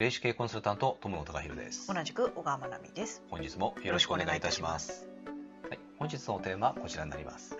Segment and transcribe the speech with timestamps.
[0.00, 1.92] 霊視系コンサルタント友野隆弘です。
[1.92, 3.20] 同じく小川真奈美です。
[3.30, 5.08] 本日もよろしくお願いいたします。
[5.68, 7.56] はい、本日のテーマはこちらになります。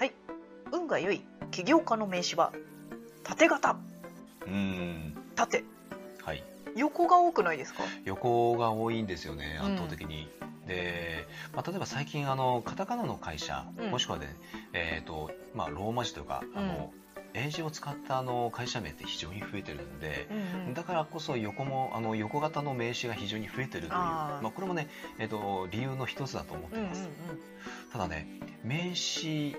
[0.70, 1.20] 運が良い
[1.50, 2.52] 起業家の名詞は
[3.24, 3.76] 縦型、
[4.46, 5.16] うーん。
[5.34, 5.64] 縦、
[6.24, 6.44] はい。
[6.76, 7.82] 横が多くないですか？
[8.04, 9.72] 横が多いんですよねうん。
[9.72, 10.28] 圧倒的に、
[10.68, 11.26] で、
[11.56, 13.90] まあ、例えば最近あのカタカナの会社、うん。
[13.90, 14.36] もしくはね
[14.74, 16.92] えっ、とまあローマ字というか、あの
[17.38, 20.74] 英字を使ったあの会社名って非常に増えてるんで、うんうん。
[20.74, 24.88] だからこそ横もあの横型の名詞が非常に増えてるというまあ、これもね、
[25.18, 27.08] えー、と理由の一つだと思ってうんうんます、
[27.92, 28.26] ただね
[28.64, 29.56] 名詞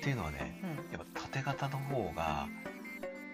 [0.00, 0.70] っていうのはねうん。
[0.70, 0.76] うん。
[0.92, 2.48] やっぱ縦型の方が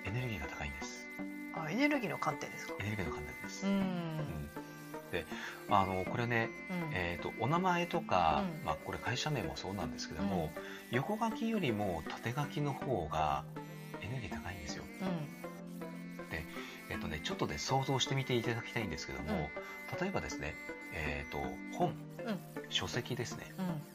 [0.04, 1.06] エネルギーが高いんです。
[1.54, 2.74] あエネルギーの観点ですか？
[2.80, 3.72] エネルギーの観点です、うん。
[3.72, 4.48] うん。
[5.10, 5.24] で
[5.70, 6.94] あのこれね、うん。
[6.94, 8.66] えー、とお名前とか、うん。
[8.66, 10.50] まあ、これ会社名もそうなんですけども、
[10.90, 13.44] 横書きよりも縦書きの方が
[14.02, 14.84] エネルギー高いんですよ。
[16.90, 19.50] えっ、とねちょっとね想像してみていただきたいんですけども、
[20.00, 20.54] 例えばですね
[20.92, 21.38] えっ、と
[21.76, 21.90] 本、
[22.24, 22.38] うん。
[22.70, 23.46] 書籍ですね。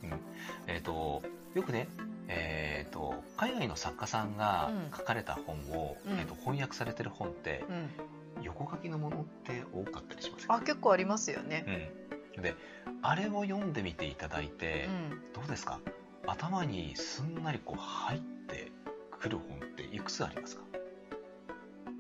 [0.04, 0.20] うん。
[0.68, 1.22] えっ、と
[1.56, 1.88] よくね
[2.28, 4.98] えっ、と海外の作家さんがうん。
[4.98, 6.20] 書かれた本を、うん。
[6.20, 8.44] えー、と翻訳されてる本ってうん。
[8.44, 11.92] 横書きのものって多かったりしますよあ結構ありますよね。
[12.36, 12.56] うん、で
[13.02, 15.10] あれを読んでみていただいてう、ん。
[15.34, 15.80] どうですか？
[16.28, 18.72] 頭にすんなりこう入って
[19.20, 19.60] くる本
[19.94, 20.64] いくつありますか？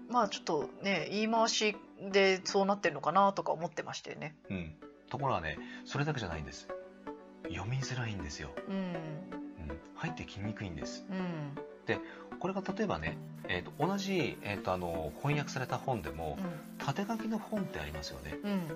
[0.10, 1.78] まあちょっとね言い回し
[2.12, 4.36] でそうなってるのかなとか思ってましたよね。
[4.50, 4.74] うん、
[5.10, 6.68] ところがねそれだけじゃないんです。
[7.50, 8.76] 読みづらいんですよ、うん。
[8.76, 8.96] うん、
[9.96, 11.06] 入ってきにくいんです。
[11.10, 11.58] うん。
[12.40, 16.38] これが例えばね、えー、と同じ、えー、とあの翻訳された本でも
[16.78, 18.52] 縦書きの本ってありますよね、うん。
[18.52, 18.58] うん。
[18.58, 18.68] うん、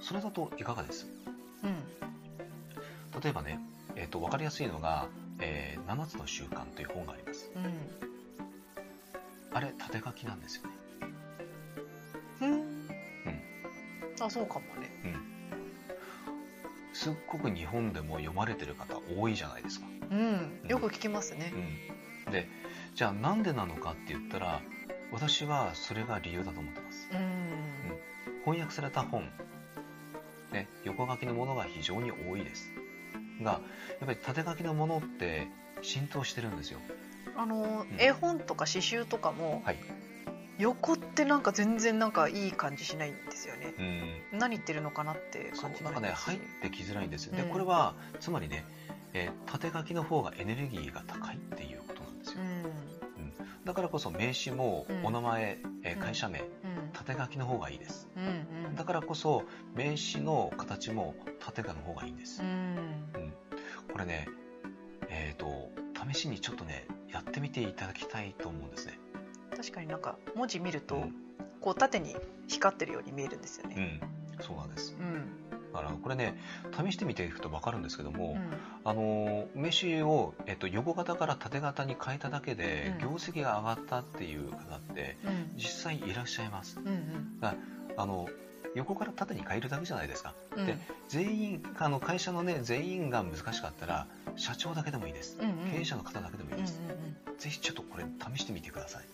[0.00, 1.06] それだといかがです？
[1.64, 3.20] うん。
[3.22, 3.60] 例えばね、
[3.96, 5.06] えー、と分かりやすいのが、
[5.40, 7.50] えー7つの習慣という本があります。
[7.54, 7.72] うん。
[9.56, 10.70] あれ縦書きなんですよね。
[12.42, 12.88] うん。
[14.20, 14.90] あそうかもね。
[16.92, 19.86] すっごく日本でも読まれてる方多いじゃないですか。
[20.10, 20.60] うん。
[20.68, 21.52] よく聞きますね。
[22.26, 22.48] うん、で
[22.94, 24.60] じゃあなんでなのかって言ったら
[25.12, 27.08] 私はそれが理由だと思ってます。
[27.12, 27.58] うん。
[28.44, 29.30] 翻訳された本、
[30.52, 32.70] ね、横書きのものが非常に多いです
[33.42, 33.58] がや
[34.04, 35.48] っぱり縦書きのものって
[35.82, 36.80] 浸透してるんですよ。
[37.36, 38.00] あのうん。
[38.00, 39.78] 絵本とか詩集とかもはい。
[40.58, 43.74] 横ってなんか全然なんかいい感じしないんですよね。
[44.32, 44.38] うん。
[44.38, 47.36] 何言ってるのかなってそ感じうなんかね入ってきづらいんですよ。
[47.36, 47.48] でうん。
[47.50, 48.64] これはつまりね、
[49.14, 52.40] えー縦書きの方がエネルギーが高いっていうことなんですよ。
[52.42, 53.64] うん。
[53.64, 55.06] だからこそ名詞もうん。
[55.06, 56.00] お名前、えーうん。
[56.00, 56.67] 会社名うん
[57.04, 58.08] 縦書きの方がいいです。
[58.16, 58.74] うんうん。
[58.74, 59.44] だからこそ
[59.74, 62.42] 名詞の形も縦書の方がいいんです。
[62.42, 63.32] うん。
[63.92, 64.26] これね
[65.08, 65.70] えっ、と
[66.12, 68.98] 試しにちょっとねやってみていただきたいと思うんですね。
[69.56, 71.14] 確かになんか文字見ると、うん。
[71.60, 72.16] こう縦に
[72.46, 73.74] 光ってるように見えるんですようね。
[73.76, 74.00] ん。
[74.40, 74.96] そうなんです。
[74.98, 76.38] うんだからこれね
[76.72, 78.52] 試してみていくと分かるんですけども、うん。
[78.84, 82.98] あのー名詞を、えっと横型から縦型に変えただけでうん。
[83.02, 85.52] 業績が上がったっていう方ってうん。
[85.56, 86.78] 実際いらっしゃいます。
[86.78, 88.28] うんあの
[88.74, 90.34] 横から縦に変えるだけじゃないですか。
[90.56, 90.66] うん。
[90.66, 90.76] で
[91.08, 95.36] 全員あの会社のね全員が難しかったら社長だけでもいいです。
[95.40, 95.70] うんうん。
[95.72, 96.80] 経営者の方だけでもいいうんうんです、
[97.38, 98.04] ぜひちょっとこれ
[98.36, 99.04] 試してみてください。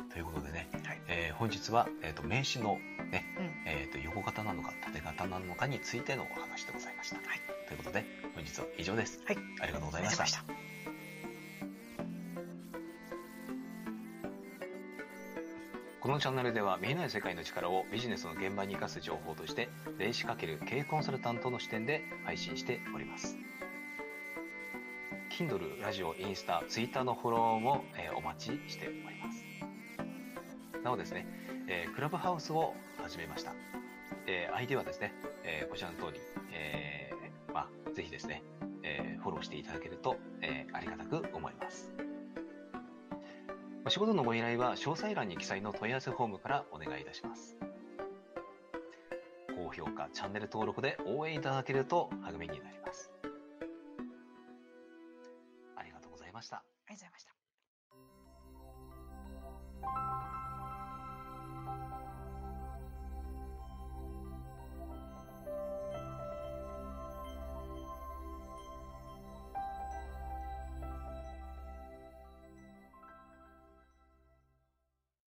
[0.00, 0.08] うん。
[0.08, 1.00] ということでね、はい。
[1.08, 2.78] えー本日は、えー、と名詞の、
[3.10, 7.16] ねうんえー、と横型なのか縦型なのかについてのお話でございました。
[7.16, 8.04] はいということで
[8.34, 9.20] 本日は以上です。
[9.24, 10.44] はいありがとうございました。
[16.00, 19.68] このチャンネルでは見えない世界の力をビジネスの現場に生かす情報として
[19.98, 23.36] 霊視×経営コンサルタントの視点で配信しております。
[25.30, 29.44] Kindle、ラジオ、インスタ、ツイッターのフォローも、えーお待ちしております。
[30.82, 31.26] なおですね、
[31.72, 33.52] えークラブハウスを始めました。
[34.26, 35.14] えー、ID はですね、
[35.44, 36.20] えーこちらの通り、
[36.52, 38.42] えーまあ、ぜひですね、
[38.82, 41.92] えーフォローしていただけると、えーありがたく思います。
[43.86, 47.56] お仕事のご依頼は詳細欄に記載の問い合わせフォームからお願いいたします。
[49.54, 53.12] 高評価、チャンネル登録で応援いただけると励みになります。